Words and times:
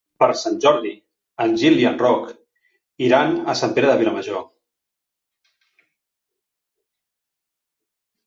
Per 0.21 0.27
Sant 0.37 0.53
Jordi 0.61 0.91
en 1.43 1.51
Gil 1.63 1.75
i 1.81 1.83
en 1.89 1.99
Roc 2.03 2.23
iran 3.07 3.35
a 3.53 3.55
Sant 3.61 3.75
Pere 3.75 3.91
de 3.91 3.99
Vilamajor. 3.99 4.41